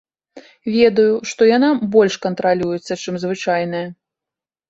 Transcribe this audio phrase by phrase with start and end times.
[0.75, 3.85] Ведаю, што яна больш кантралюецца, чым звычайная.